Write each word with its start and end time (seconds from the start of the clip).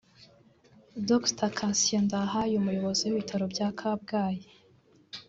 Dr 1.09 1.49
Cassien 1.57 2.03
Ndahayo 2.07 2.55
umuyobozi 2.57 3.01
w’Ibitaro 3.05 3.45
bya 3.53 3.67
Kabgayi 3.79 4.43